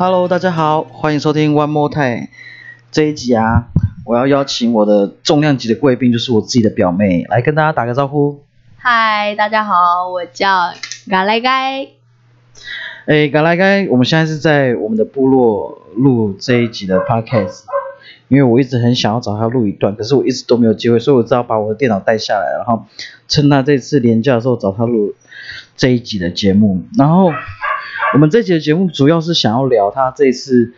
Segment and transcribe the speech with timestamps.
[0.00, 2.28] Hello，大家好，欢迎收听 One More Time
[2.92, 3.66] 这一集啊，
[4.06, 8.44] 我要邀请我的重量级的贵宾，就是我自己的表妹，来跟大家打个招呼。
[8.76, 10.72] 嗨，大家好，我叫
[11.10, 11.88] 嘎来盖。
[13.06, 17.64] 哎，嘎来盖，我们现在是在我们的部落录这一集的 Podcast，
[18.28, 22.84] 因为我一直很想要找他录一段，可是我一直都没有机会，所以我只好把我的电脑带下来，然后
[23.26, 25.16] 趁他这次年假的时候找他录
[25.76, 27.32] 这一集的节目，然后。
[28.14, 30.72] 我们这期的节目主要是想要聊他这次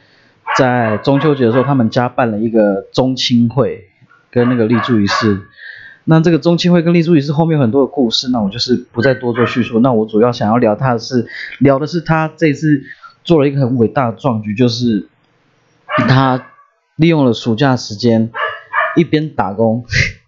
[0.58, 3.88] 在中秋节的时候，他们家办了一个中青会
[4.30, 5.42] 跟那个立柱仪式。
[6.04, 9.78] 那这个中青会跟立柱仪式后面有很多的故事，那我就是不再多做叙述。
[9.78, 11.28] 那我主要想要聊他的是
[11.60, 12.82] 聊的是他这次
[13.22, 15.08] 做了一个很伟大的壮举，就是
[16.08, 16.48] 他
[16.96, 18.32] 利用了暑假时间
[18.96, 19.84] 一边打工，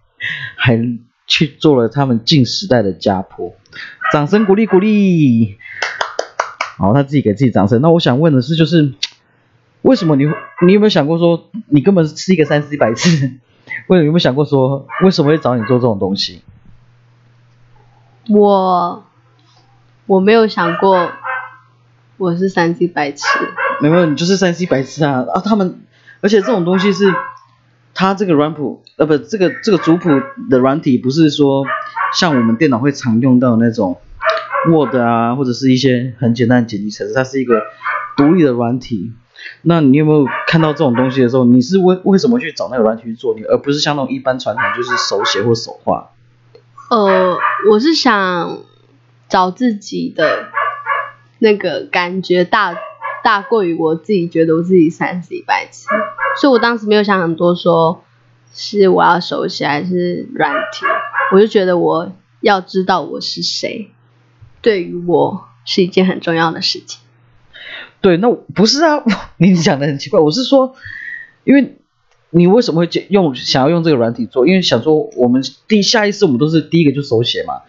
[0.56, 0.78] 还
[1.26, 3.56] 去做了他们近时代的家谱。
[4.12, 5.56] 掌声鼓励鼓励。
[6.82, 7.80] 好，他自己给自己掌声。
[7.80, 8.92] 那我想问的是，就是
[9.82, 10.24] 为什么你
[10.66, 13.34] 你有没有想过说，你根本是一个三 C 白痴？
[13.86, 16.42] 为有没有想过说，为什么会找你做这种东西？
[18.28, 19.04] 我
[20.06, 21.12] 我没有想过
[22.16, 23.24] 我是三 C 白痴。
[23.80, 25.24] 没有，你就是三 C 白痴啊！
[25.32, 25.82] 啊，他们，
[26.20, 27.14] 而且这种东西是，
[27.94, 30.08] 它这个软谱，呃，不，这个这个主谱
[30.50, 31.64] 的软体不是说
[32.12, 33.98] 像我们电脑会常用到那种。
[34.68, 37.62] Word 啊，或者是一些很简单的剪辑程式，它是一个
[38.16, 39.12] 独立的软体。
[39.62, 46.10] 那你有没有看到这种东西的时候，你是为为什么去找那个软体去做，你而不是像那种一般传统就是手写或手画？
[46.90, 47.36] 呃，
[47.70, 48.60] 我是想
[49.28, 50.48] 找自己的
[51.38, 52.76] 那个感觉大
[53.24, 55.88] 大过于我自己觉得我自己三十一百次，
[56.40, 58.04] 所以我当时没有想很多，说
[58.52, 60.86] 是我要手写还是软体，
[61.32, 63.90] 我就觉得我要知道我是谁。
[64.62, 67.00] 对于我是一件很重要的事情。
[68.00, 69.04] 对，那不是啊，
[69.38, 70.18] 你讲的很奇怪。
[70.18, 70.74] 我是说，
[71.44, 71.76] 因为
[72.30, 74.46] 你为什么会用想要用这个软体做？
[74.46, 77.62] 因为想说我们第下意识我们都是第一个就手写嘛，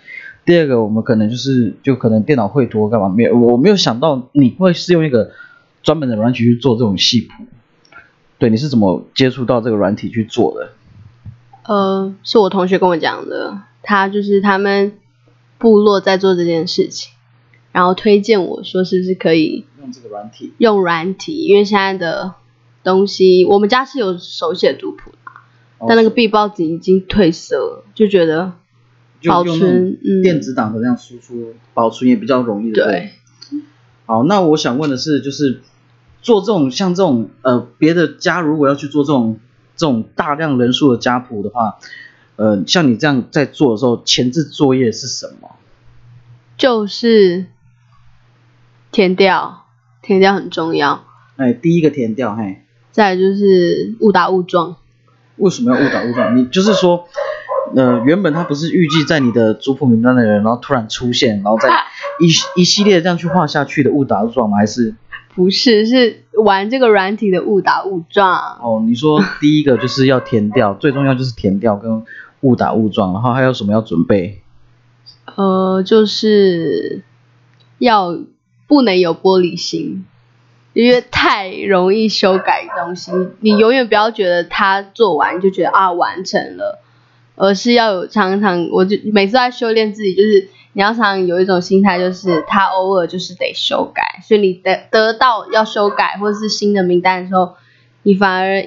[0.46, 3.10] 第二个我们可能就是就可能电脑绘图干嘛？
[3.10, 5.32] 没有，我没有想到你会是用一个
[5.84, 7.44] 专门的软体去做这种细谱。
[8.40, 10.70] 对，你是怎么接触到这个软体去做的？
[11.66, 14.94] 呃，是我同学跟我讲的，他就是他们。
[15.64, 17.14] 部落在做这件事情，
[17.72, 20.52] 然后推荐我说是不是可以用这个软体？
[20.58, 22.34] 用软体，因为现在的
[22.84, 25.18] 东西，我们家是有手写读谱的，
[25.88, 28.52] 但那个壁报纸已经褪色了，就觉得
[29.26, 32.74] 保存电子档的那样输出，保存也比较容易。
[32.74, 33.12] 对。
[34.06, 35.62] 好，那我想问的是，就是
[36.22, 39.40] 做这种像这种呃别的家如果要去做这种
[39.78, 41.78] 这种大量人数的家谱的话。
[42.36, 45.50] 呃，像你这样在做的时候，前置作业是什么？
[46.58, 47.46] 就是
[48.92, 49.66] 填掉，
[50.02, 51.04] 填掉很重要。
[51.38, 52.62] 哎，第一个填掉，嘿。
[52.92, 54.76] 再就是误打误撞。
[55.38, 56.36] 为什么要误打误撞？
[56.38, 57.08] 你就是说，
[57.76, 61.70] 呃，原本他不是预计在你的族谱名单的人，然后突然出现，然后再
[62.22, 64.58] 一一系列这样去画下去的误打误撞吗？
[64.58, 64.94] 还是？
[65.36, 68.60] 不是，是玩这个软体的误打误撞。
[68.62, 72.04] 哦，你说第一个就是要填掉，最重要就是填掉跟
[72.42, 74.42] 误打误撞，然后还有什么要准备？
[75.36, 77.02] 呃，就是
[77.80, 78.20] 要
[78.68, 80.06] 不能有玻璃心，
[80.74, 83.12] 因为太容易修改东西。
[83.40, 86.80] 你永远不要觉得它做完就觉得啊完成了，
[87.36, 90.50] 而是要有常常，我就每次在修炼自己，就是。
[90.74, 97.56] 你要常有一种心态，就是他偶尔就是得修改，所以你得得到要修改或者是新的名单的时候，
[98.02, 98.64] 你反而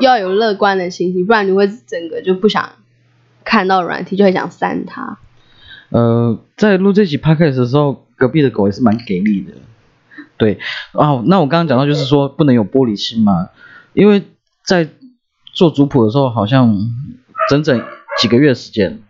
[0.00, 2.70] 要有乐观的心情，不然你会整个就不想
[3.44, 5.18] 看到软体，就会想删它。
[5.90, 9.54] 呃，在录这集 podcast 的时候，隔壁的狗也是蛮给力的。
[10.36, 10.58] 对，
[10.92, 13.48] 哦，那我刚刚讲到就是说不能有玻璃心嘛，
[13.92, 14.22] 因为
[14.64, 14.88] 在
[15.52, 16.74] 做族谱的时候，好像
[17.50, 17.82] 整整
[18.20, 19.02] 几个月时间。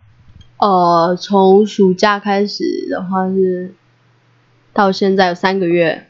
[0.63, 3.75] 呃，从暑假开始的话是
[4.73, 6.07] 到现在有三个月，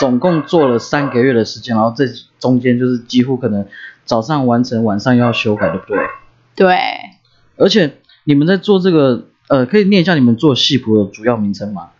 [0.00, 2.04] 总共做了三个月的时间，然后这
[2.40, 3.64] 中间就是几乎可能
[4.04, 5.98] 早上完成，晚上要修改，对不对？
[6.56, 6.76] 对。
[7.56, 11.90] 而且你们在做这个，呃，可以念一下你们做戏谱的主要名称吗？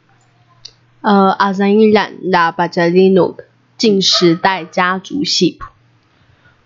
[1.03, 3.37] 呃，阿三一兰拉巴加利诺
[3.79, 5.67] 近时代家族戏谱。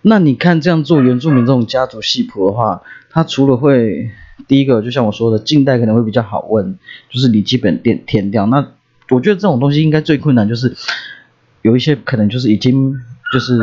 [0.01, 2.81] 那你看这样做原住民这种家族戏谱的话，
[3.11, 4.09] 它除了会
[4.47, 6.77] 第一个就像我说的，近代可能会比较好问，
[7.09, 8.45] 就是你基本填填掉。
[8.45, 8.67] 那
[9.09, 10.75] 我觉得这种东西应该最困难就是
[11.61, 12.95] 有一些可能就是已经
[13.33, 13.59] 就是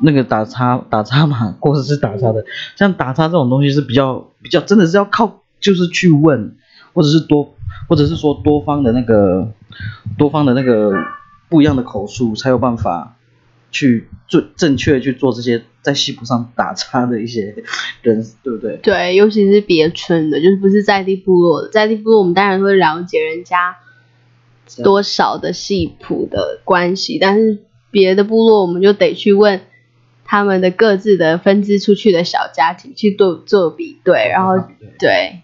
[0.00, 2.44] 那个打叉打叉嘛，或者是打叉的，
[2.76, 6.56] 像打叉这种东西是比较比较真的是要靠就是去问，
[6.92, 7.54] 或者是多
[7.88, 9.52] 或者是说多方的那个
[10.18, 10.92] 多方的那个
[11.48, 13.16] 不一样的口述，才有办法
[13.74, 17.56] 去做正确的去做这些在戏谱上打叉的一些
[18.02, 18.76] 人，对不对？
[18.76, 23.76] 对，尤其是别村的，就是不是在地部落的，在地部落我们当然会了解人家
[24.84, 27.58] 多少的戏谱的关系，但是
[27.90, 29.60] 别的部落我们就得去问
[30.24, 34.54] 他们的各自的分支出去的小家庭去做做比对，然后
[35.00, 35.40] 对，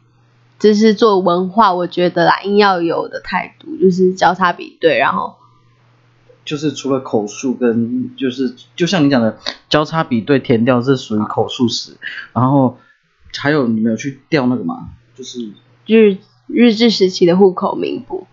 [0.60, 5.34] 这是做文化我觉得啦应要有的态度，就是交叉比对，然后
[6.44, 9.38] 就是除了口述跟就是就像你讲的
[9.68, 11.96] 交叉比对填调是属于口述史，
[12.32, 12.78] 然后
[13.36, 14.90] 还有你没有去调那个吗？
[15.14, 15.52] 就是
[15.86, 16.16] 日
[16.46, 18.26] 日治时期的户口名簿。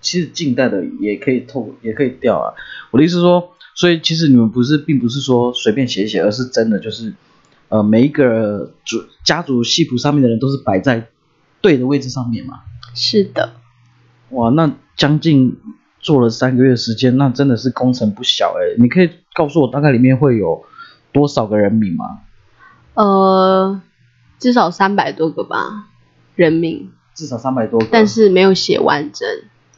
[0.00, 2.52] 其实近代的也可以透，也可以调啊。
[2.90, 7.14] 我的意思说，所以其实你们不是，并不是说随便写一写，而是真的就是，
[7.70, 11.08] 呃，每一个主家族系谱上面的人都是摆在
[11.62, 12.60] 对的位置上面嘛。
[12.94, 13.54] 是的。
[14.28, 15.56] 哇，那将近
[16.04, 18.76] 做了三个月时间，那真的是工程不小哎。
[18.78, 20.62] 你可以告诉我大概里面会有
[21.12, 22.20] 多少个人名吗？
[22.92, 23.80] 呃，
[24.38, 25.86] 至少三百多个吧，
[26.36, 26.92] 人名。
[27.14, 27.86] 至少三百多个。
[27.90, 29.26] 但是没有写完整。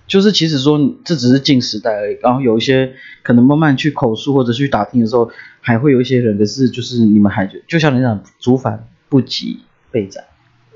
[0.09, 5.31] 就是其实说这只是近时代而已，然后有一些可能慢慢去口述或者去打听的时候，
[5.61, 9.61] 还会有一些人，可是就是你们还就像你讲，竹反不及
[9.93, 10.25] 备载。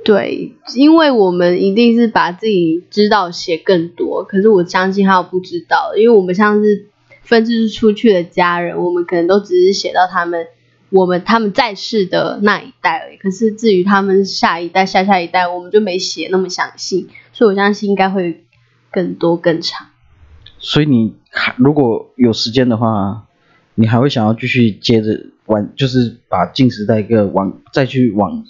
[0.04, 6.86] 对，因为我们一定是把自己知道写更多，可是我相信还有不知道，因为我们像是
[7.22, 10.46] 分支出去的家人，我们可能都只是写到他们
[10.90, 18.44] 我们他们在世的那一代而已，可是至于他们下一代、下下一代，我们就没写那么详细，所以我相信应该会。
[18.92, 19.86] 更多更长，
[20.58, 23.28] 所以你还如果有时间的话，
[23.76, 28.44] 你还会想要继续接着玩，就是把近时代一个往再去往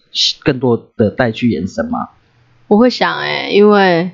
[0.45, 2.11] 更多的代去延伸吗？
[2.69, 4.13] 我会想哎，因为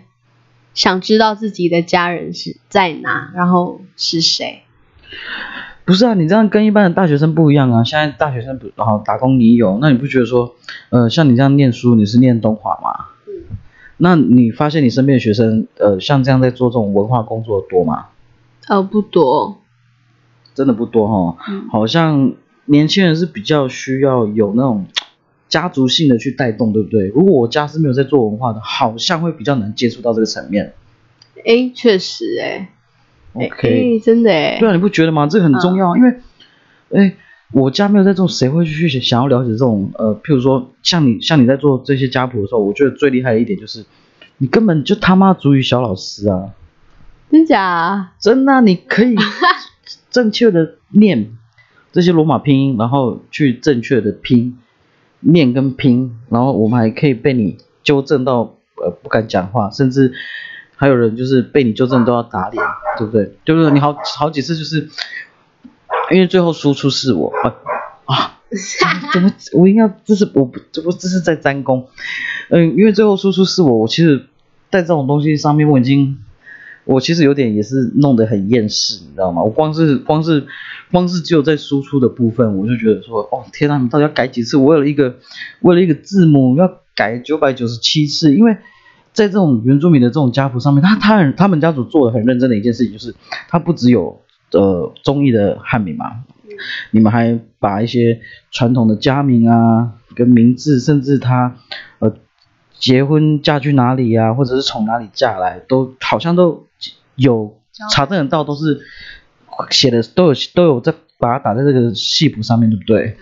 [0.73, 4.63] 想知道自己的家人是在哪，然后是谁。
[5.85, 7.85] 不是啊，你这样跟一般的大学生不一样啊。
[7.85, 10.55] 现在大学生不然后打工你有，那你不觉得说，
[10.91, 13.07] 呃，像你这样念书，你是念东华吗？
[13.99, 18.07] 那你发现你身边的学生，呃，像这样在做这种文化工作多吗？
[18.69, 19.59] 呃，不多，
[20.55, 21.45] 真的不多哈。
[21.49, 21.69] 嗯。
[21.71, 22.33] 好像
[22.67, 24.87] 年轻人是比较需要有那种
[25.49, 27.07] 家族性的去带动，对不对？
[27.09, 30.75] 如果我家是没有在做文化的，好像会比较难接触到这个层面。
[31.45, 32.69] 哎，确实哎。
[33.33, 34.01] OK。
[34.01, 34.59] 真的哎。
[34.61, 35.27] 对啊，你不觉得吗？
[35.27, 36.15] 这个很重要，因为，
[36.93, 37.17] 哎。
[37.53, 43.87] 我家没有在做，谁会去想要了解这种呃，譬如说像你像你在做这些家谱的时候，我觉得最厉害的一点就是，
[44.39, 46.51] 你根本就他妈足于小老师啊！
[47.31, 48.15] 真假？
[48.19, 49.15] 真的，你可以
[50.11, 51.36] 正确的念
[51.97, 54.59] 这些罗马拼音，然后去正确的拼
[55.21, 60.13] 念跟拼，然后我们还可以被你纠正到呃不敢讲话，甚至
[60.77, 62.63] 还有人就是被你纠正都要打脸，
[62.99, 63.33] 对不对？
[63.47, 64.91] 就是你好好几次就是。
[66.09, 67.57] 因为最后输出是我啊
[68.05, 68.39] 啊，
[69.13, 71.89] 怎么我应该这是我不这不这是在沾功，
[72.49, 74.27] 嗯，因为最后输出是我，我其实
[74.71, 76.17] 在这种东西上面我已经
[76.87, 79.43] 我其实有点也是弄得很厌世，你知道吗？
[79.43, 80.47] 我光是光是
[80.91, 84.57] 光是只有在输出的部分，我就觉得说哦天呐，你到底要改几次？
[84.57, 85.17] 我为了一个
[85.61, 88.57] 为了一个字母要改九百九十七次，因为
[89.13, 93.15] 在这种原住民的这种家谱上面，他他他们家族做的很认真的一件事情就是
[93.49, 94.23] 他不只有。
[94.53, 96.23] 呃，中意的汉名嘛，
[96.93, 98.21] 你们还把一些
[98.53, 101.57] 传统的家名啊，跟名字，甚至他
[101.99, 102.15] 呃
[102.79, 106.66] 结婚嫁去哪里呀，或者是从哪里嫁来，都好像都
[107.17, 108.81] 有查证得到，都是
[109.71, 112.97] 写的都有都有在把它打在这个戏谱上面，对不对？
[112.97, 113.17] 对，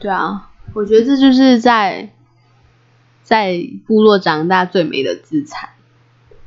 [0.00, 2.10] 对啊，我觉得这就是在
[3.22, 5.70] 在部落长大最美的资产。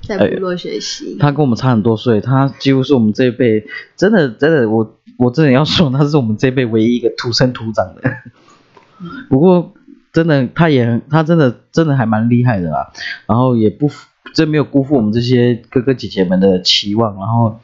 [0.05, 8.01] 在部落学习，他跟我们差很多岁，他几乎是我们这一辈，真的真的，我我真的要说，他是我们这一辈唯一一个土生土长的。
[9.29, 9.73] 不过
[10.11, 12.91] 真的，他也他真的真的还蛮厉害的啦，
[13.27, 13.89] 然后也不
[14.33, 17.59] 真没有辜负我们这些哥哥姐姐们的期望，然后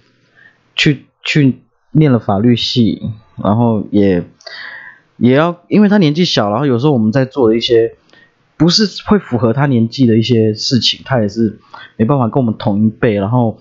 [0.75, 1.59] 去去
[1.91, 3.01] 念了法律系，
[3.43, 4.23] 然后也
[5.17, 7.95] 也要，因为他年纪小，然后有时候我们在做的一些。
[8.59, 11.57] 不是会符合他年纪的一些事情，他也是
[11.95, 13.57] 没办法跟我们同一辈，然后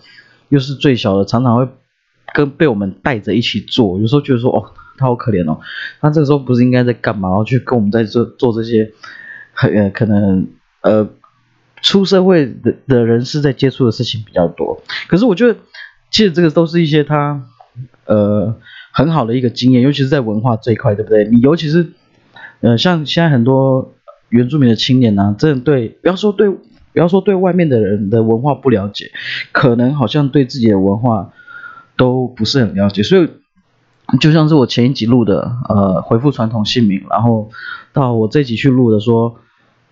[0.48, 1.68] 又是最小的，常常会
[2.34, 4.00] 跟被我们带着一起做。
[4.00, 5.60] 有时候觉得说，哦，他好可怜哦，
[6.00, 7.28] 他这个时候不是应该在干嘛？
[7.28, 8.92] 然后去跟我们在做做这些，
[9.52, 10.48] 很可能
[10.80, 11.08] 呃
[11.82, 14.82] 出社会的的人是在接触的事情比较多。
[15.08, 15.58] 可是我觉得，
[16.10, 17.42] 其实这个都是一些他
[18.06, 18.56] 呃
[18.92, 21.24] 很好的一个经验，尤其是在文化这一块，对不对？
[21.26, 21.92] 你尤其是
[22.60, 23.94] 呃像现在很多。
[24.30, 26.58] 原住民的青年呢，真的对，不要说对，不
[26.92, 29.10] 要说对外面的人的文化不了解，
[29.52, 31.32] 可能好像对自己的文化
[31.96, 33.26] 都不是很了解，所以
[34.20, 37.48] 就像是我前一集录的，呃，回复传统姓名，然后
[37.94, 39.36] 到我这集去录的说，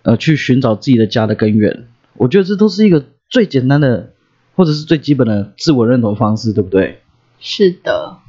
[0.07, 4.13] 呃，去寻找自己的家的根源，我觉得这都是一个最简单的，
[4.55, 7.01] 或者是最基本的自我认同方式，对不对？
[7.41, 8.19] 是的，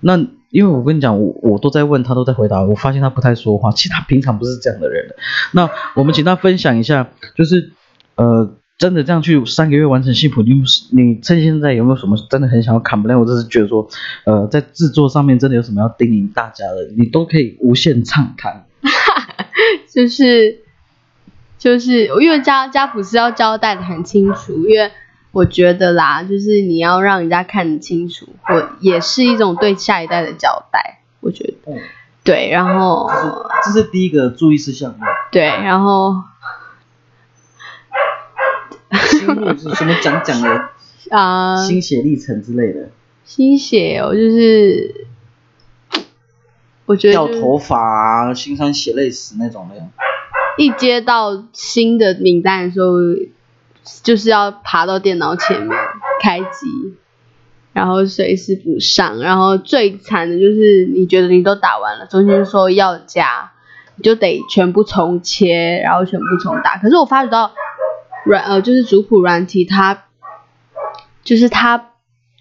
[0.00, 0.16] 那
[0.48, 5.14] 因为我跟你讲，我我都在问他，都在回答，我发现他不太说话，其实他平常不是这样的人。
[5.52, 7.72] 那我们请他分享一下，就是
[8.14, 10.54] 呃，真的这样去三个月完成幸福，你
[10.92, 13.20] 你趁现在有没有什么真的很想要砍不了？
[13.20, 13.86] 我只是觉得说，
[14.24, 18.64] 呃，在制作上面真的有什么要叮咛大家的，你都可以无限畅谈。
[19.92, 20.60] 就是
[21.58, 24.90] 就是因为家家谱是要交代的很清楚，因为。
[25.30, 31.00] 我觉得啦，就是你要让人家看得清楚，我也是一种对下一代的交代。
[31.20, 31.78] 我觉得，
[32.24, 33.08] 对，然后
[33.62, 34.98] 这是第一个注意事项。
[35.30, 36.14] 对，然后，
[38.90, 40.70] 什么讲讲的
[41.14, 41.62] 啊？
[41.62, 42.88] 心血历程之类的。
[43.24, 45.06] 心血哦，就是
[46.86, 47.78] 我觉得掉头发
[48.30, 49.74] 啊，心酸血泪史那种的。
[50.58, 52.88] 一接到新的名单的时候。
[54.02, 55.74] 就是要爬到电脑前面
[56.22, 56.66] 开机，
[57.72, 63.50] 然后随时补上，然后最惨的就是你觉得你都打完了，中间说要加，
[63.96, 66.76] 你就得全部重切，然后全部重打。
[66.76, 67.52] 可是我发觉到
[68.26, 70.04] 软呃就是族谱软体它，
[71.24, 71.92] 就是它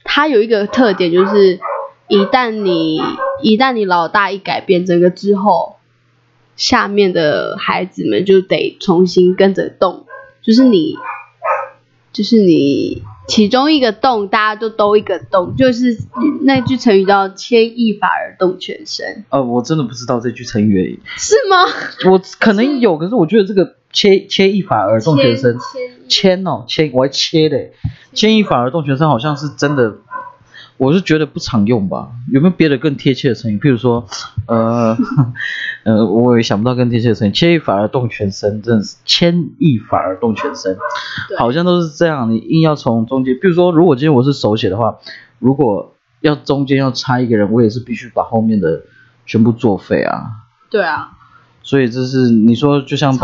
[0.03, 1.61] 它有一个特点，就是
[2.09, 3.01] 一旦你
[3.41, 5.76] 一旦你老大一改变整个之后，
[6.57, 10.05] 下面的孩子们就得重新跟着动，
[10.41, 10.97] 就是你。
[12.13, 15.95] 就是你其中一个动，大家就都一个动，就是
[16.41, 19.23] 那句成语叫“牵一发而动全身”。
[19.29, 20.99] 呃，我真的不知道这句成语。
[21.15, 21.57] 是吗？
[22.09, 25.59] 我可能有，可是我觉得这个“牵牵一发而动全身”，
[26.09, 27.73] 牵哦，牵我还切嘞
[28.13, 29.97] ，“牵一发而动全身”好像是真的。
[30.77, 33.57] 我是觉得不常用吧，有没有别的更贴切的成语？
[33.57, 34.07] 譬如说，
[34.45, 34.95] 呃，
[35.83, 37.31] 呃，我也想不到更贴切的成语。
[37.31, 40.77] 牵一发而动全身，真的是牵一发而动全身，
[41.37, 42.31] 好像都是这样。
[42.31, 44.97] 你硬要从中间，比如说，如果今天我是手写的话，
[45.39, 48.83] 如果要中间要插一个人，我也是必须把后面的
[49.25, 50.31] 全部作废啊。
[50.69, 51.11] 对啊。
[51.63, 53.17] 所以这是你说，就像。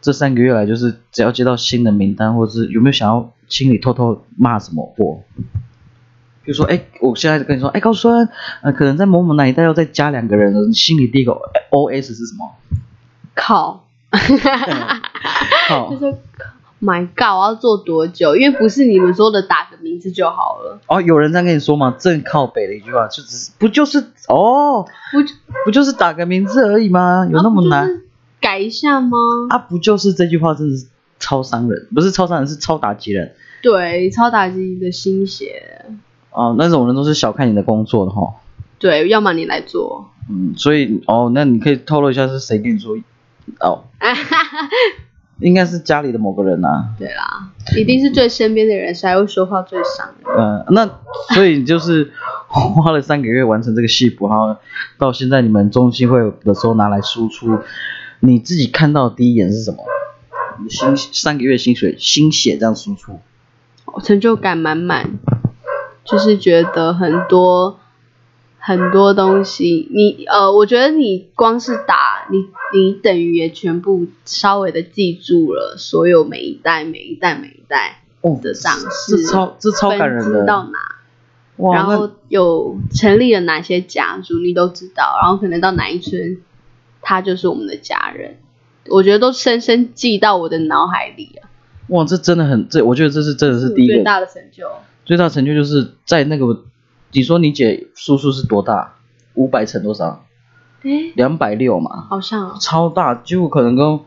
[0.00, 5.22] 这三个月来，就是只要接到新的名单，或者是有没有想要心里偷偷骂什么货？
[6.44, 8.28] 比如说，哎，我现在跟你说，哎，高孙，
[8.62, 11.32] 呃，可能在某某那一带要再加两个人，你心里第一个
[11.70, 12.54] O S 是什么？
[13.34, 13.86] 靠，
[15.68, 16.14] 靠， 就是
[16.80, 18.36] ，My God，我要做多久？
[18.36, 20.78] 因为不是你们说的打个名字就好了。
[20.86, 21.96] 哦，有人在跟你说吗？
[21.98, 23.98] 正靠北的一句话，就只是不就是
[24.28, 25.18] 哦，不
[25.64, 27.26] 不就是打个名字而已吗？
[27.30, 28.02] 有那么难？
[28.40, 29.18] 改一下吗？
[29.48, 30.86] 啊，不就是这句话，真的是
[31.18, 33.34] 超伤人，不是超伤人，是超打击人。
[33.62, 35.86] 对，超打击你的心血。
[36.34, 38.34] 哦，那种人都是小看你的工作的哈。
[38.78, 40.10] 对，要么你来做。
[40.28, 42.96] 嗯，所以哦，那你可以透露一下是谁跟你说？
[43.60, 43.84] 哦，
[45.40, 46.88] 应该是家里的某个人呐。
[46.98, 50.36] 对啦，一定是最身边的人，才会说话最伤人？
[50.36, 50.88] 嗯，那
[51.34, 52.10] 所以就是
[52.48, 54.56] 花了三个月完成这个戏服，然后
[54.98, 57.58] 到现在你们中心会的时候拿来输出，
[58.20, 59.78] 你自己看到第一眼是什么？
[60.68, 63.20] 薪三个月薪水心血这样输出，
[64.02, 65.10] 成就感满满。
[66.04, 67.78] 就是觉得很多
[68.58, 78.02] 很多东西，你呃，我觉得你光是打你，你等于也全部稍微的记住了所有每一代每一代每一代
[78.42, 80.46] 的上市，这超这超感人的。
[80.46, 86.38] 到哪，然后有成立了哪些家族，你都知道，然后可能到哪一村，
[87.02, 88.38] 他就是我们的家人，
[88.88, 91.48] 我觉得都深深记到我的脑海里了。
[91.88, 94.66] 哇，这真的很，这我觉得这是真的是第一个最大的成就。
[95.04, 96.64] 最大成就就是在那个，
[97.12, 98.94] 你说你姐叔叔是多大？
[99.34, 100.24] 五百乘多少？
[100.82, 102.06] 哎，两百六嘛。
[102.08, 102.56] 好像。
[102.60, 104.00] 超大，几乎可能跟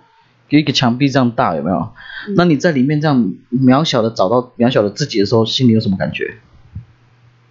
[0.49, 1.89] 一个墙壁这样大，有没有？
[2.35, 6.37] 那你在里面这样渺小的找到渺小的自己的时候，心里有什么感觉？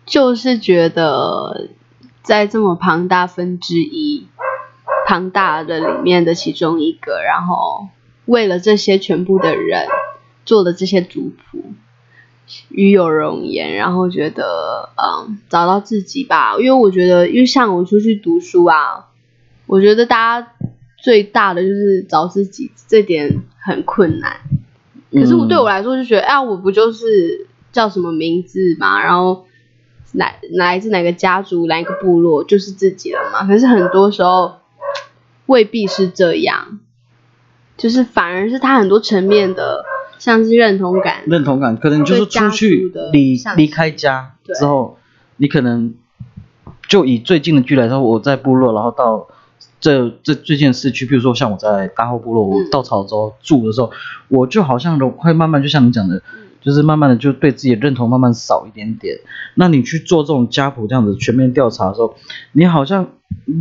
[0.05, 1.69] 就是觉得
[2.23, 4.27] 在这么庞大分之一、
[5.07, 7.89] 庞大的里面的其中一个，然后
[8.25, 9.87] 为了这些全部的人
[10.45, 11.73] 做的这些族谱。
[12.69, 16.57] 与有容颜，然后觉得嗯，找到自己吧。
[16.59, 19.07] 因为我觉得，因为像我出去读书啊，
[19.67, 20.53] 我觉得大家
[21.03, 24.41] 最大的就是找自己，这点很困难。
[25.13, 29.47] 可是我对我来说就觉得，哎，我不就是叫什么名字嘛，然后
[30.13, 33.47] 来来自哪个家族，哪一个部落，就是自己了嘛。
[33.47, 34.57] 可是很多时候
[35.47, 36.79] 未必是这样，
[37.77, 39.85] 就是反而是他很多层面的。
[40.19, 44.99] 像是认同感，认同感，可能就是出去离离开家之后，
[45.37, 45.95] 你可能
[46.89, 49.29] 就以最近的距离来说，我在部落，然后到
[49.81, 53.91] 这这最近的市区，比如说像我在大后部落，我嗯到潮州住的时候，
[54.29, 56.23] 我就好像会慢慢就像你讲的，
[56.61, 59.19] 就是慢慢的就对自己的认同慢慢少一点点。
[59.55, 62.17] 那你去做这种家谱这样子全面调查的时候，
[62.53, 63.11] 你好像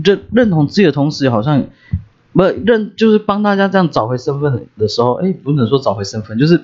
[0.03, 1.65] 认认同自己的同时，好像
[2.35, 6.61] 不认就是帮大家这样找回身份的时候，哎，不能说找回身份，就是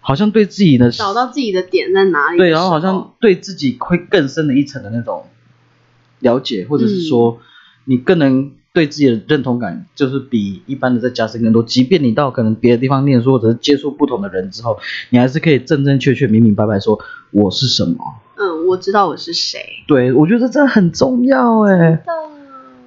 [0.00, 5.24] 好像对自己的找到自己的点在哪里对，然后好像对自己会更深的一层的那种
[6.20, 7.40] 了解，或者是说
[7.84, 11.62] 你更能对自己的认同感，就是比一般的在加深更多。
[11.64, 14.78] 即便你到可能别的地方念书，或者是接触不同的人之后，
[15.10, 17.00] 你还是可以正正确确、明明白白说
[17.32, 17.96] 我是什么。
[18.36, 19.58] 嗯，我知道我是谁。
[19.88, 22.00] 对，我觉得这很重要哎。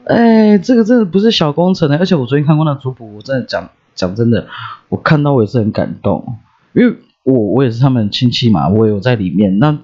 [0.06, 4.48] 哎，这个真的不是小工程的，而且我昨天看过那族谱，我真的讲讲真的，
[4.90, 6.38] 我看到我也是很感动，
[6.74, 9.60] 因为我我也是他们亲戚嘛，我也有在里面。
[9.60, 9.78] 那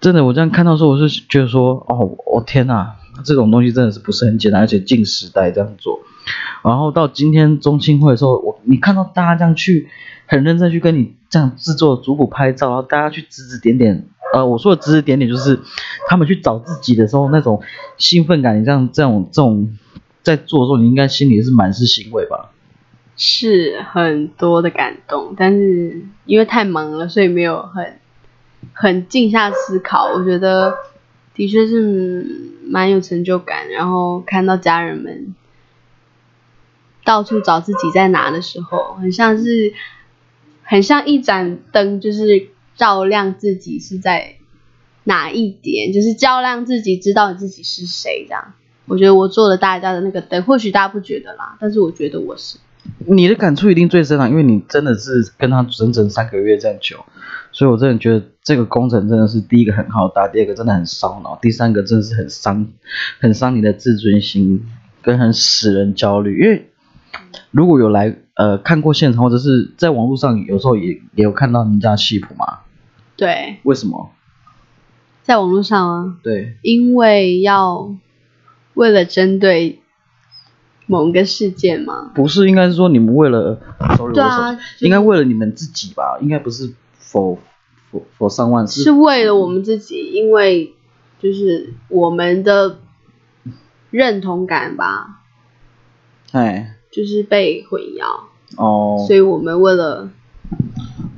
[0.00, 2.92] 真的我这样看到时候，我是觉得说，哦，我、天呐，
[3.24, 6.00] 这种东西真的是不是很简单，而且近时代这样做。
[6.62, 9.88] 然后到今天中青会的时候，我你看到大家这样去
[10.26, 15.60] 很认真去跟你这样制作族谱拍照，然后大家去指指点点，呃，我说的指指点点就是
[16.08, 17.62] 他们去找自己的时候那种
[17.98, 19.76] 兴奋感，你这样这种这种
[20.22, 22.50] 在做的时候，你应该心里是满是欣慰吧？
[23.14, 27.98] 是很多的感动，但是因为太忙了，所以没有很
[28.72, 30.12] 很静下思考。
[30.14, 30.74] 我觉得
[31.34, 32.26] 的确是
[32.64, 35.34] 蛮有成就感，然后看到家人们
[37.04, 39.74] 到处找自己在哪的时候，很像是
[40.62, 44.36] 很像一盏灯，就是照亮自己是在
[45.04, 48.54] 哪一点，就是照亮自己，知道你自己是谁这样。
[48.86, 52.58] 我觉得我做了大家的那个灯，或许大家不觉得啦，但是我觉得我是。
[53.06, 56.96] 你的感触一定最深啊，因为你真的是跟他整整三个月这样久，
[57.52, 62.66] 所以我真的觉得这个工程真的是第一个很好打，第二个真的很烧脑，第三个真的是很伤，
[63.20, 64.66] 很伤你的自尊心，
[65.00, 66.40] 跟很使人焦虑。
[66.40, 66.70] 因为
[67.52, 72.58] 如果有来呃看过现场，或者是在网络上有时候也也有看到你们家戏谱嘛，
[73.16, 74.10] 对，为什么？
[75.22, 77.94] 在网络上啊，对，因为要
[78.74, 79.80] 为了针对
[80.86, 83.60] 某个事件嘛，不是应该是说你们为了
[83.96, 87.38] ，sorry，对啊我手机应该为了你们自己吧，应该不是否
[87.90, 90.74] 否否上万是为了我们自己，因为
[91.20, 92.78] 就是我们的
[93.90, 95.20] 认同感吧，
[96.32, 96.76] 哎。
[96.94, 98.04] 就是被混淆，
[98.58, 100.10] 哦，所以我们为了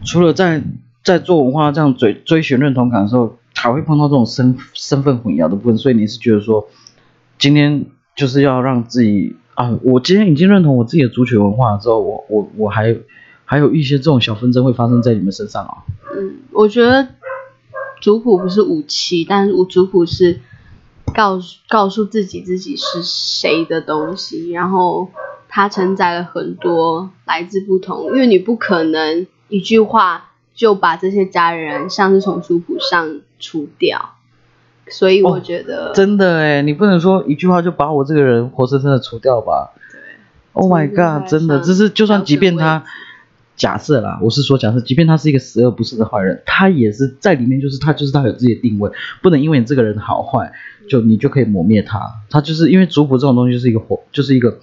[0.04, 0.62] 除了在
[1.04, 6.66] 在做文化这样追追寻认同感的时候，还会碰到这种身身份混淆的部分，所以你是觉得说，
[7.38, 7.86] 今天
[8.16, 12.96] 就是要让自己啊，我今天已经认同我自己的族群文化了之后，我我我还
[13.44, 15.84] 还有一些这种小纷争会发生在你们身上啊。
[16.16, 17.06] 嗯，我觉得
[18.00, 20.40] 族谱不是武器，但是族谱是
[21.14, 25.10] 告诉告诉自己自己是谁的东西，然后
[25.48, 34.16] 它承载了很多来自不同，因为你不可能一句话就把这些家人像是从族谱上除掉，
[34.88, 39.72] 所以我哦觉得、真的哎，你不能说一句话就把我这个人活生生的除掉吧
[40.52, 42.84] ？Oh my god，真的，上这是就算即便他
[43.56, 48.90] 假设啦，我是说假设，即便他是一个十恶不赦的坏人，他也是在里面，就是他就是他有自己的定位，
[49.22, 50.52] 不能因为你这个人好坏，
[50.88, 52.00] 就你就可以磨灭他。
[52.30, 54.58] 他就是因为族谱这种东西就是一个活，就是一个，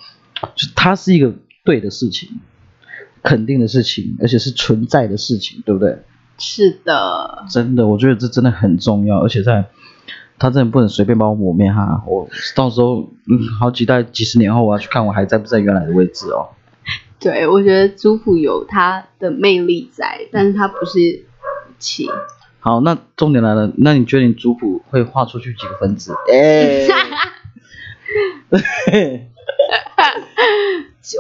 [0.56, 2.30] 就他是一个对的事情，
[3.24, 6.00] 肯定的事情，而且是存在的事情，对不对？
[6.38, 9.66] 是的，真的，我觉得这真的很重要，而且在
[10.40, 16.50] 他真的不能随便把我抹灭哈，我到时候嗯好几代几十年后我要去看我还在不在原来的位置哦。
[17.20, 22.10] 对我觉得族谱有它的魅力在，但是它不是武器。
[22.60, 26.16] 好，那重点来了，那你觉得你族谱会画出去几个分子？
[28.92, 29.28] 哎、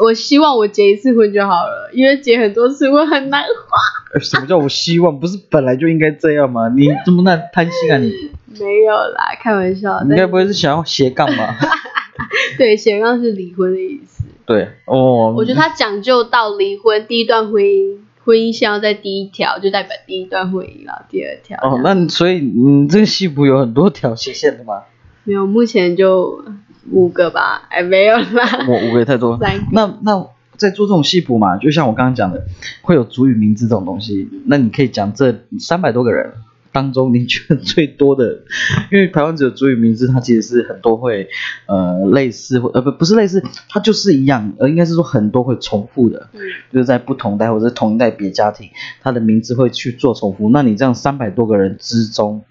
[0.01, 4.19] 我希望我结一次婚就好了，因为结很多次婚很难画。
[4.19, 5.19] 什么叫我希望？
[5.19, 6.69] 不是本来就应该这样吗？
[6.69, 8.11] 你这么那贪心啊你？
[8.59, 10.03] 没有啦，开玩笑。
[10.03, 11.57] 你该不会是想要斜杠吧？
[12.57, 14.23] 对斜杠是离婚的意思？
[14.45, 21.57] 对哦，我觉得他讲究到离婚，第一段婚姻婚姻线要在第一条，就代表第一段婚姻了，第二条。
[21.63, 24.83] 哦，那你所以你这个戏谱有很多条斜线的吗？
[25.23, 26.43] 没有，目前就
[26.89, 28.65] 五个吧，哎，没有啦。
[28.67, 29.37] 我五个也太多。
[29.37, 32.45] 三那那在做这种戏谱嘛，就像我刚刚讲的，
[32.81, 34.29] 会有主语名字这种东西。
[34.45, 36.33] 那你可以讲这三百多个人，
[36.71, 38.43] 当中你觉得最多的？
[38.91, 41.27] 因为台湾只有主语名字，它其实是很多会
[41.65, 46.39] 呃类似或呃不不是类似，它就是一样，呃应该是说很多会重复的，嗯，
[46.71, 48.69] 就是在不同代或者是同一代别家庭，
[49.01, 50.49] 它的名字会去做重复。
[50.51, 52.43] 那你这样三百多个人之中，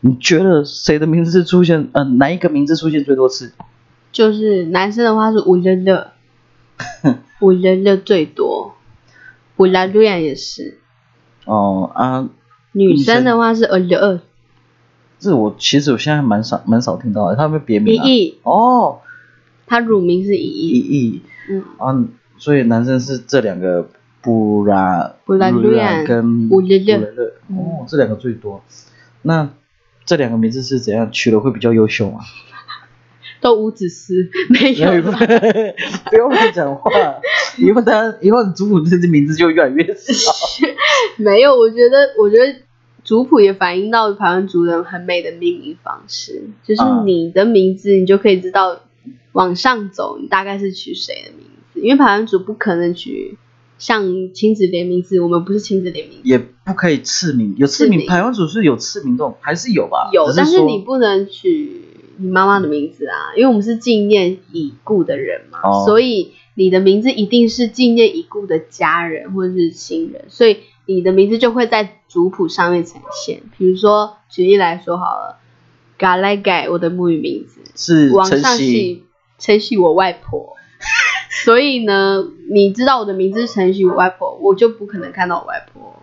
[0.00, 1.88] 你觉得谁的名字出现？
[1.92, 3.52] 呃，哪一个名字出现最多次？
[4.12, 6.12] 就是男生的话是五人的，
[7.40, 8.74] 五热热最多，
[9.56, 10.78] 五拉瑞亚也是。
[11.44, 12.28] 哦啊，
[12.72, 14.20] 女生的话是二六二，
[15.18, 18.04] 这我其实我现在蛮少蛮少听到的，他们别名啊。
[18.04, 19.00] 亿，哦，
[19.66, 22.04] 她乳名是一一亿，亿嗯，啊，
[22.36, 23.88] 所以男生是这两个
[24.20, 28.62] 布拉布拉鲁亚跟布勒勒布勒勒哦，这两个最多。
[29.22, 29.48] 那
[30.04, 31.10] 这两个名字是怎样？
[31.10, 32.20] 取的会比较优秀吗？
[33.40, 35.18] 都无子嗣， 没有吧，
[36.10, 36.90] 不用乱讲话，
[37.58, 40.32] 以后他以后你族谱这些名字就越来越少。
[41.16, 41.56] 没有。
[41.56, 42.54] 我觉得，我觉得
[43.02, 48.80] 族谱也反映到台湾族人很美的命名方式，就是啊你的名字，你就可以知道
[49.32, 53.38] 往上走，你大概是取谁的名字，因为台湾族不可能取
[53.78, 56.28] 像亲子联名字，我们不是亲子联名字。
[56.28, 60.10] 也不可以赐名，有赐名，赐名台湾组是有赐名这种，还是有吧？
[60.12, 61.79] 有，是但是你不能取
[62.20, 73.40] 你妈妈的名字啊，因为我们是纪念已故的人嘛，哦所以你的名字一定是纪念已故的家人或者是亲人，所以你的名字就会在族谱上面呈现。
[73.56, 75.38] 比如说，举例来说好了，
[75.96, 79.04] 嘎来改我的母语名字，是往上系
[79.38, 80.56] 承袭我外婆。
[81.44, 86.02] 所以呢，你知道我的名字是承袭我外婆，我就不可能看到我外婆。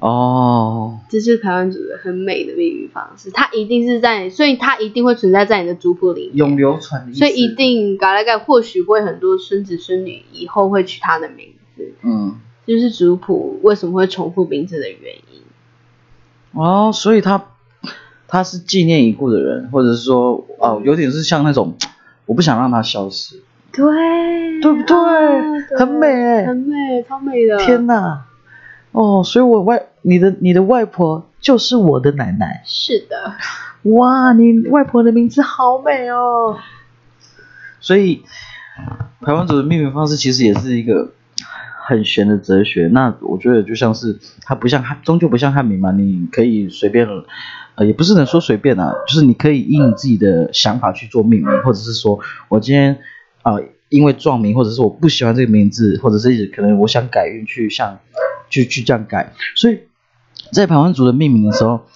[0.00, 7.18] 哦，这是台湾族的很美的命名方式，它一定是在，所以它一定会存在在你的族谱里面，永流传的意思。
[7.18, 15.42] 所以一定嘎来盖或许会很多孙子孙女以后会取他的名字，嗯这就是族谱为什么会重复名字的原因。
[16.52, 17.46] 哦，所以他
[18.28, 21.74] 他是纪念已故的人，或者是说哦，有点是像那种
[22.26, 23.42] 我不想让他消失。
[23.72, 23.84] 对，
[24.62, 27.58] 对不对啊对很美欸很美，超美的。
[27.58, 28.26] 天哪！
[28.98, 32.62] 哦，所以我外你的你的外婆就是我的奶奶。
[32.64, 33.32] 是的，
[33.92, 36.58] 哇，你外婆的名字好美哦。
[37.78, 38.24] 所以
[39.20, 41.12] 台湾族的命名方式其实也是一个
[41.86, 42.88] 很玄的哲学。
[42.92, 47.06] 那我觉得就像是它不像汉，终究不像汉民嘛，你可以随便，
[47.76, 52.98] 呃，也不是能说随便啊，就是你可以以你自己的想法去做命名，或者是说我今天
[53.42, 57.98] 啊、呃因为撞名，或者是我不喜欢这个名字，或者是可能我想改运去像
[58.50, 59.80] 去去这样改，所以
[60.52, 61.86] 在台湾族的命名的时候，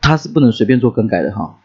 [0.00, 1.58] 它是不能随便做更改的哈。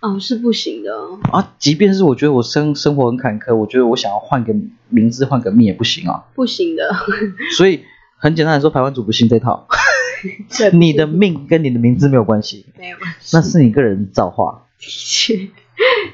[0.00, 0.90] 哦，是不行的。
[1.30, 4.54] 啊，即便是我觉得我生生活很坎坷，我觉得我想要换个
[4.88, 6.24] 名字、换个命也不行啊。
[6.34, 6.94] 不行的，
[7.56, 7.84] 所以
[8.16, 9.68] 很简单来说，台湾族不信这套。
[10.72, 14.64] 你的命跟你的名字没有关系，没有关系，那是你个人造化。
[14.78, 15.34] 的确，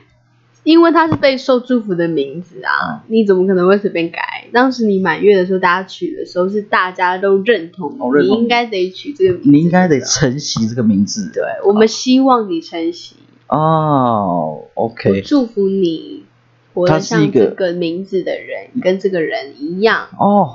[0.65, 4.19] 因为它是被受祝福的名字啊，你怎么可能会随便改？
[4.53, 11.31] 当时你满月的时候，大家取的时候是大家都认同，哦认同你应该得取这个名字，你应该得承袭这个名字。
[11.33, 13.17] 对，我们希望你承袭，
[13.49, 16.25] 哦，OK，祝福你
[16.73, 20.07] 活它得像是一个这个名字的人，跟这个人一样。
[20.19, 20.51] 哦，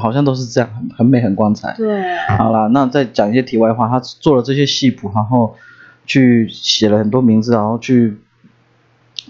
[0.00, 1.74] 好像都是这样，很很美，很光彩。
[1.76, 5.54] 对，好啦，那再讲一些题外话，他做了这些戏谱，然后
[6.06, 8.16] 去写了很多名字，然后去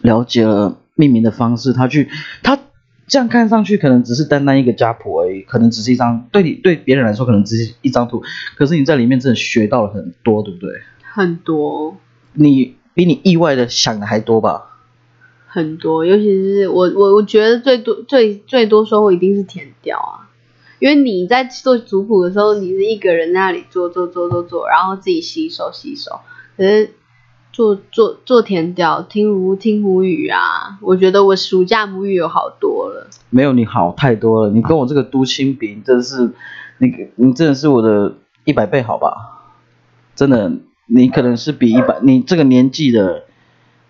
[0.04, 2.10] 了解了命名的方式，他去
[2.42, 2.58] 他
[3.08, 8.22] 这样看上去可能只是单单一个家谱而已，可能只是一张对你对别人来说可能只是一张图，
[8.54, 10.70] 可是你在里面真的学到了很多，对不对？
[11.10, 11.96] 很多
[12.34, 14.70] 你比你意外的想的还多吧？
[15.46, 20.28] 很多，尤其是我我我觉得最多最最多收获一定是填掉啊，
[20.80, 26.20] 因为你在做族谱的时候，你是一个人在那里做做做做做，然后自己吸收吸收，
[26.56, 26.90] 可是
[27.54, 36.32] 做做做填调，听母听母语啊，我觉得我暑假母语有好多了，没有你好太多了，你跟我这个都亲比，你真的是
[36.78, 39.14] 你你真的是我的一百倍好吧？
[40.16, 40.50] 真的，
[40.86, 43.22] 你可能是比一百你这个年纪的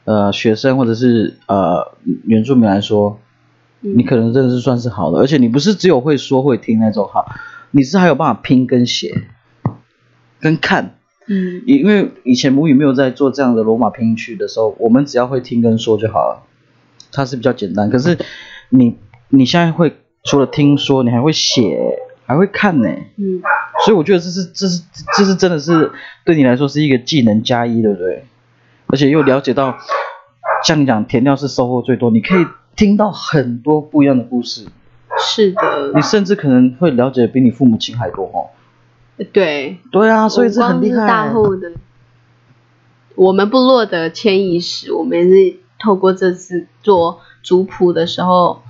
[0.04, 1.96] 呃学生或者是呃
[2.26, 3.18] 原住民来说，
[3.80, 7.24] 嗯你可能真的是算是好的，而且你不是只有会说会听那种好，
[7.70, 9.22] 你是还有办法拼跟写
[10.38, 10.98] 跟看。
[11.26, 16.42] 嗯因为以前母语没有在做这样的罗马拼音区的时候，我们只要会听跟说就好了，
[17.12, 17.88] 它是比较简单。
[17.88, 18.18] 可是
[18.68, 18.96] 你
[19.28, 23.42] 你现在会除了听说，你还会写，还会看呢，嗯，
[23.84, 24.82] 所以我觉得这是这是
[25.16, 25.92] 这是真的是
[26.24, 28.24] 对你来说是一个技能加一，对不对？
[28.86, 29.76] 而且又了解到，
[30.64, 34.66] 像你讲填料是收获最多，你可以听到很多不一样的故事，
[35.18, 38.50] 是的你，甚至可能会了解比你父母亲还多哦。
[39.32, 41.06] 对，对啊，所以这很厉害。
[41.06, 41.70] 大后的，
[43.14, 48.62] 我们部落的迁移史，我们也是透过这次做族谱的时候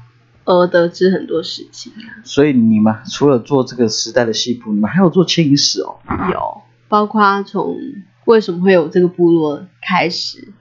[0.45, 1.91] 而得知很多事情。
[2.25, 5.97] 所以你们除了做这个时代的戏谱，你们还有做迁移史哦。
[6.31, 7.79] 有，包括从
[8.27, 10.53] 为什么会有这个部落开始，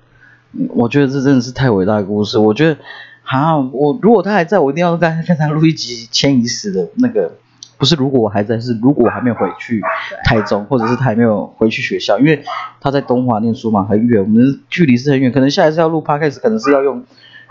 [0.54, 2.38] 嗯我觉得这真的是太伟大的故事。
[2.38, 2.78] 我觉得，
[3.24, 7.36] 啊，我如果他还在，我一定要跟跟他录一集迁移史的那个。
[7.84, 9.82] 不是，如果我还在，是如果我还没有回去
[10.24, 12.42] 台中，或者是他还没有回去学校，因为
[12.80, 17.04] 他在东华念书嘛，很远，我们距离是很远，可能下一次要录 podcast，可能是要用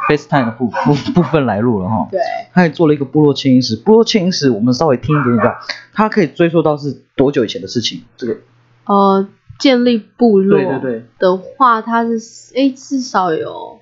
[0.08, 2.08] FaceTime 的部部部分来录了哈。
[2.10, 2.18] 对，
[2.54, 5.56] 他也做了一个部落迁移史，部落迁移史我们稍微听一点点就好，
[5.92, 8.00] 它可以追溯到是多久以前的事情？
[8.16, 8.38] 这个
[8.86, 13.80] 呃，建立部落对对对的话，它是诶至少有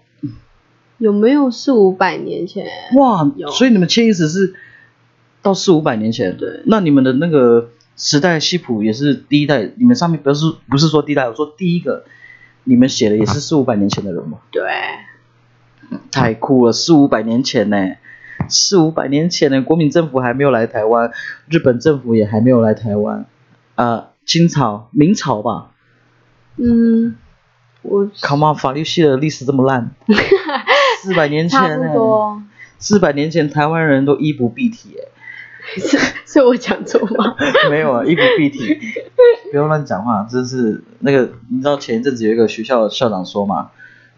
[0.99, 2.67] 有没有四五百年前？
[2.97, 4.55] 哇有，所以你们迁移史是
[5.43, 6.63] 到四五百年前，对。
[6.67, 12.05] 那你们的那个时代系谱也是第一代，你们上面不是不是说第一代，我说第一个，
[12.65, 14.39] 你们写的也是四五百年前的人吗？
[14.51, 14.63] 对，
[16.11, 17.77] 太酷了，四五百年前呢，
[18.49, 21.11] 四五百年前呢，国民政府还没有来台湾，
[21.49, 23.27] 日本政府也还没有来台湾，
[23.77, 25.71] 呃，清朝、明朝吧。
[26.57, 27.17] 嗯，
[27.83, 29.93] 我，Come on，法律系的历史这么烂，
[31.03, 32.43] 四百年前差不呢，多，
[32.79, 35.10] 四百年前台湾人都衣不蔽体哎。
[35.79, 37.35] 是是我讲错吗？
[37.71, 38.79] 没有啊，衣不蔽体，
[39.51, 40.27] 不要乱讲话。
[40.29, 43.71] 这是那个，你知道前一阵子有一个学校校长说嘛，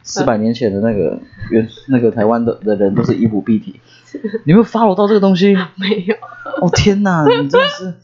[0.02, 3.80] 四百年前的那个原那个台湾的的人都是衣不蔽体。
[4.44, 5.54] 你有没有 follow 到这个东西？
[5.76, 6.14] 没有，
[6.60, 7.94] 哦天哪，你真的是，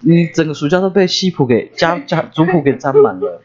[0.00, 3.40] 你整个暑假都被西普给家家族谱给占满了。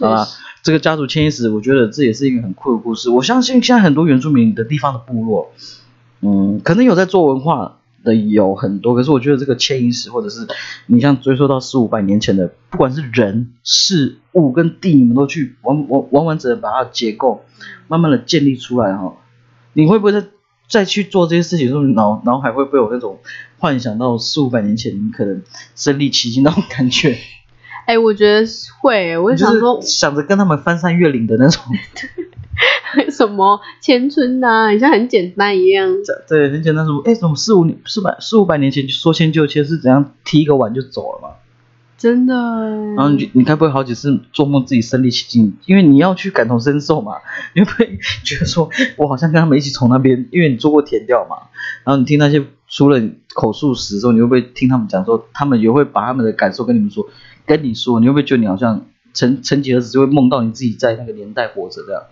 [0.00, 0.26] 好啦，
[0.62, 3.10] 这个家族迁移史，我觉得这也是一个很酷的故事。
[3.10, 5.52] 我相信现在很多原住民的地方的部落，
[6.20, 10.46] 嗯，可能有在做文化的有很多，可是我觉得这个牵引史，或者是
[10.86, 17.44] 你像追溯到四五百年前的，不管是人、事物跟地，你们都去完完完完整整把它结构
[17.88, 19.14] 慢慢的建立出来哈。
[19.74, 20.24] 你会不会再
[20.66, 23.18] 再去做这些事情的时候，脑脑海会不会有那种
[23.58, 25.42] 幻想到四五百年前你可能
[25.74, 27.18] 身临其境那种感觉？
[27.86, 28.44] 哎、我觉得
[28.80, 31.62] 会，我就想说想着跟他们翻山越岭的那种，
[33.10, 35.88] 什么迁村呐、好像很简单一样。
[36.28, 41.28] 对，很简单说，哎，怎么四五年四百四五百年前说迁就迁是怎样踢一个碗就走了嘛？
[41.98, 42.34] 真的
[42.94, 47.14] 然后你你该不会好几次做梦自己身临其境，因为你要去感同身受嘛，
[47.56, 51.36] 你会不会觉得说我好像跟他们一起从那边，因为你做过填调嘛，
[51.84, 53.00] 然后你听那些除了
[53.34, 57.08] 口述史的时候，你会不会听他们讲说，他们也会把他们的感受跟你们说，
[57.46, 62.02] 跟你说，你会不会觉得你好像曾曾几何时就会梦到你自己在那个年代活着这样？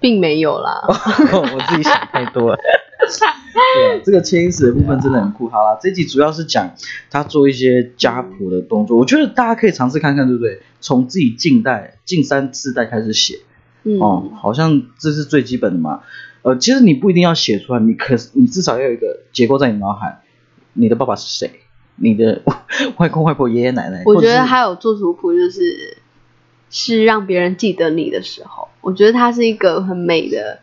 [0.00, 0.82] 并没有啦。
[0.88, 2.58] 我自己想太多了。
[2.58, 5.48] 对啊，这个迁移史的部分真的很酷。
[5.48, 6.74] 好啦，这集主要是讲
[7.10, 10.60] 他做一些家谱的动作，我觉得大家可以尝试看看，对不对？
[10.80, 13.40] 从自己近代、近三四代开始写，
[13.82, 16.02] 嗯，哦，好像这是最基本的嘛。
[16.42, 20.22] 呃，其实你不一定要写出来，你可你至少要有一个结构在你脑海。
[20.74, 21.60] 你的爸爸是谁？
[21.96, 22.42] 你的
[22.98, 24.04] 外公外婆、爷爷奶奶？
[24.06, 25.97] 我觉得还有做族谱，就是
[26.70, 30.60] 是让别人记得你的时候，我觉得它是一个很美的。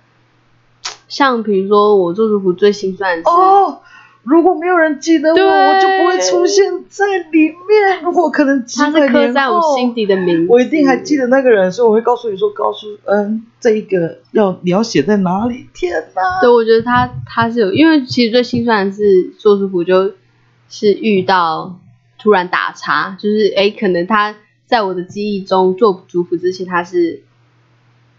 [1.07, 3.81] 像比如说我做族谱最心酸的是，哦，
[4.23, 8.01] 如果没有人记得我，对我就不会出现在里面。
[8.03, 15.67] 如果可能几它是刻在我后心底的名字，我一定还记得那个人，所以我会告诉你说，告诉嗯，这一个要你要写在哪里？
[15.73, 16.41] 天哪！
[16.41, 20.13] 对，我觉得他他是有，因为其实最心酸的是做族谱，就
[20.69, 21.79] 是遇到
[22.17, 24.35] 突然打叉，就是诶，可能他
[24.65, 27.21] 在我的记忆中做族谱之前他是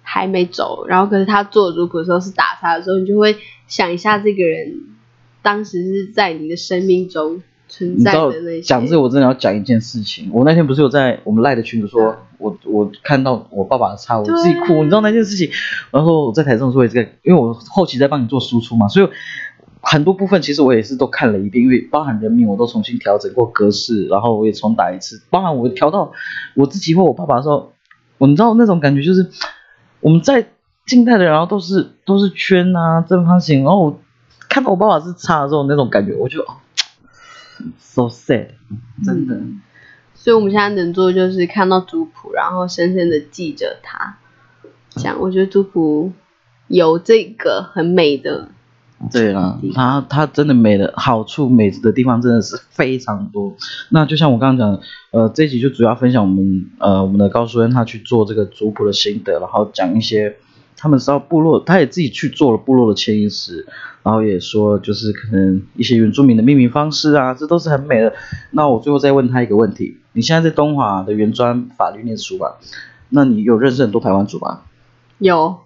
[0.02, 4.80] 还没走，然后可是他做族谱的时候是打他的时候，你就会想一下这个人
[5.42, 8.60] 当时是在你的生命中存在的那些。
[8.60, 10.30] 讲这个，我真的要讲一件事情。
[10.32, 14.84] 我那天不是有在我们赖的群组说，我我看到我爸爸的叉，我自己哭。
[14.84, 15.50] 你知道那件事情，
[15.90, 19.08] 然后我在台上说也这个，因为我后期在帮你做输出嘛，所以
[19.80, 26.12] 很多部分其实我也是都看了一遍，因为包含人名我都重新调整过格式，然后我也重打一次，包含我调到
[26.54, 27.72] 我自己或我爸爸的时候，
[28.18, 29.30] 我你知道那种感觉就是
[30.00, 30.48] 我们在
[30.86, 34.00] 近代的，然后都是都是圈啊正方形，然后我
[34.48, 36.40] 看到我爸爸是叉的时候那种感觉，我就。
[36.42, 36.56] 哦
[37.80, 38.48] so sad，
[39.02, 39.40] 真的。
[40.14, 44.18] 所以我们现在能做的就是看到族谱，然后深深的记着它。
[44.90, 46.12] 这样，我觉得族谱
[46.68, 48.50] 有这个很美的，
[49.12, 53.54] 对啦，它它真的美的好处美的地方真的是非常多。
[53.90, 60.36] 那就像我刚刚讲，呃，这一集就主要分享我们呃我们的高书恩他去做这个族谱的心得，然后讲一些
[60.78, 63.66] 他们知道部落，他也自己去做了部落的迁移史，
[64.02, 68.14] 然后也说就是可能一些原住民的命名方式啊，这都是很美的。
[68.52, 72.56] 那我最后再问他一个问题：你现在在东华的原专法律念书吧？
[73.10, 74.62] 那你有认识很多台湾族吗？
[75.18, 75.65] 有。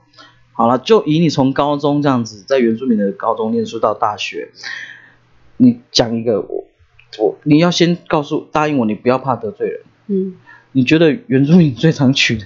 [0.60, 4.50] 好了，就以你从高中这样子在原住民的高中念书到大学，
[5.56, 6.66] 你讲一个我
[7.18, 9.80] 我你要先告诉答应我，你不要怕得罪人。
[10.08, 10.34] 嗯。
[10.72, 12.44] 你觉得原住民最常取的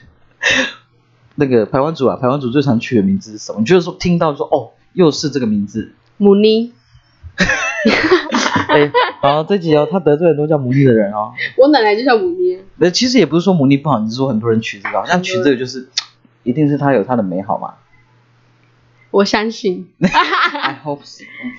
[1.35, 3.59] 那个台湾族啊，台湾族最常取的名字是什么？
[3.59, 5.93] 你觉得说听到说哦，又是这个名字？
[6.17, 6.73] 母尼。
[8.69, 11.33] 哎，好，这集哦，他得罪很多叫母尼的人哦。
[11.59, 12.61] 我奶奶就叫母尼。
[12.77, 15.89] 那其实也不是说母尼不好，你是说很多人取这个，好像取这个就是，
[16.45, 17.75] 一定是他有他的美好嘛。
[19.15, 19.89] 我相信。
[20.01, 21.01] I hope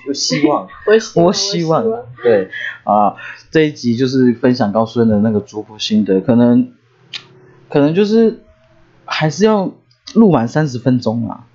[0.06, 0.68] 有 希望。
[0.86, 1.84] 我我希望。
[2.22, 2.50] 对
[2.84, 3.16] 啊，
[3.50, 6.72] 这一集就是分享高顺的那个族谱心得，可能
[7.70, 8.42] 可能就是
[9.06, 9.72] 还是要
[10.14, 11.46] 录满三十分钟啊。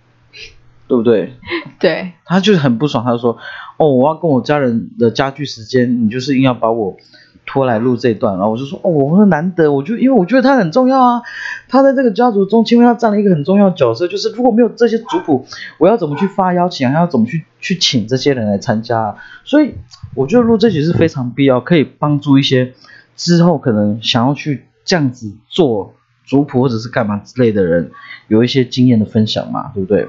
[0.88, 1.36] 对不对？
[1.80, 3.38] 对，他就是很不爽，他就说
[3.80, 6.98] ：“哦，我要跟我家人的家具时间，你就是硬要把我
[7.45, 11.21] 拖来录这段。”然后我就说：“哦，我说难得，我就因为我觉得他很重要啊，
[11.67, 15.45] 他在这个家族中，因为他占了一个很重要的角色，就是如果没有这些族谱，
[15.77, 19.15] 我要怎么去发邀请，还要怎么去去请这些人来参加？
[19.43, 19.75] 所以
[20.15, 22.73] 我觉得录这集是非常必要，可以帮助一些
[23.15, 25.93] 之后可能想要去这样子做
[26.25, 27.91] 族谱或者是干嘛之类的人，
[28.27, 30.08] 有一些经验的分享嘛，对不对？”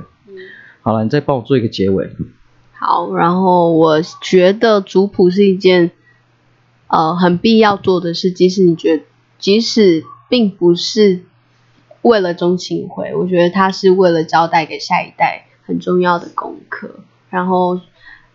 [0.84, 2.10] 好了，你再帮我做一个结尾。
[2.72, 5.92] 好，然后我觉得族谱是一件
[6.92, 9.04] 呃很必要做的事，即使你觉得
[9.38, 11.22] 即使并不是
[12.02, 17.00] 为了钟情回，我觉得它是为了交代给下一代很重要的功课。
[17.30, 17.80] 然后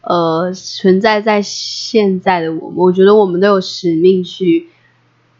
[0.02, 4.70] 呃存在在现在的我们，我觉得我们都有使命去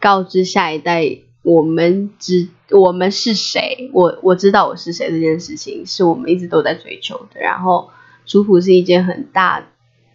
[0.00, 1.18] 告知下一代。
[1.42, 7.40] 我们知我们是谁，我我知道我是谁这件事情，是我们一直都在追求的。
[7.40, 7.88] 然后
[8.26, 9.64] 族谱是一件很大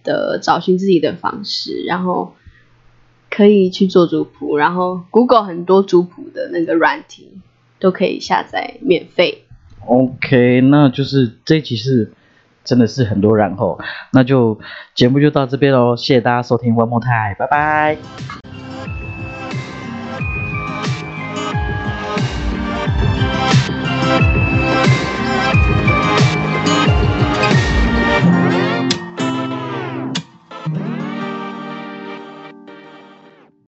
[0.03, 2.35] 的找寻自己的方式，然后
[3.35, 7.31] 可以去做族谱，然后 Google 很多族谱的那个软体
[7.79, 9.45] 都可以下载免费。
[9.87, 12.11] OK，那就是这一期是
[12.63, 13.79] 真的是很多然后，
[14.11, 14.59] 那就
[14.93, 18.42] 节目就到这边喽，谢谢大家收听 One More Time，拜拜。